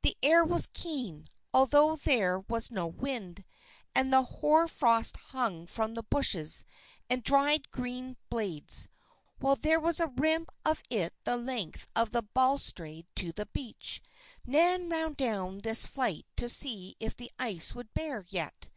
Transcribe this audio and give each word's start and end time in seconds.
The 0.00 0.16
air 0.22 0.42
was 0.42 0.70
keen, 0.72 1.26
although 1.52 1.94
there 1.94 2.40
was 2.48 2.70
no 2.70 2.86
wind; 2.86 3.44
and 3.94 4.10
the 4.10 4.22
hoarfrost 4.22 5.18
hung 5.34 5.66
from 5.66 5.92
the 5.92 6.02
bushes 6.02 6.64
and 7.10 7.22
dried 7.22 7.70
grass 7.70 8.14
blades, 8.30 8.88
while 9.38 9.56
there 9.56 9.78
was 9.78 10.00
a 10.00 10.06
rime 10.06 10.46
of 10.64 10.82
it 10.88 11.12
the 11.24 11.36
length 11.36 11.88
of 11.94 12.10
the 12.10 12.22
balustrade 12.22 13.06
to 13.16 13.32
the 13.32 13.44
beach. 13.52 14.00
Nan 14.46 14.88
ran 14.88 15.12
down 15.12 15.58
this 15.58 15.84
flight 15.84 16.24
to 16.36 16.48
see 16.48 16.96
if 16.98 17.14
the 17.14 17.30
ice 17.38 17.74
would 17.74 17.92
bear 17.92 18.24
yet. 18.30 18.70